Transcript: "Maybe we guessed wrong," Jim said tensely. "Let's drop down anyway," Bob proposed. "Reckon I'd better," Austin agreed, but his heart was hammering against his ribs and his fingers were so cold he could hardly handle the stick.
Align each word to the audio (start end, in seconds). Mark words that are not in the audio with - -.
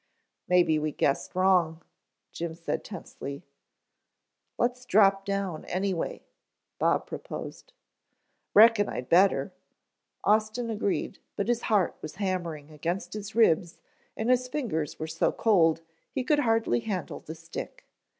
"Maybe 0.47 0.79
we 0.79 0.91
guessed 0.91 1.35
wrong," 1.35 1.83
Jim 2.31 2.55
said 2.55 2.83
tensely. 2.83 3.43
"Let's 4.57 4.83
drop 4.83 5.25
down 5.25 5.63
anyway," 5.65 6.23
Bob 6.79 7.05
proposed. 7.05 7.71
"Reckon 8.55 8.89
I'd 8.89 9.09
better," 9.09 9.53
Austin 10.23 10.71
agreed, 10.71 11.19
but 11.35 11.47
his 11.49 11.61
heart 11.69 11.97
was 12.01 12.15
hammering 12.15 12.71
against 12.71 13.13
his 13.13 13.35
ribs 13.35 13.77
and 14.17 14.31
his 14.31 14.47
fingers 14.47 14.97
were 14.97 15.05
so 15.05 15.31
cold 15.31 15.81
he 16.09 16.23
could 16.23 16.39
hardly 16.39 16.79
handle 16.79 17.19
the 17.19 17.35
stick. 17.35 17.85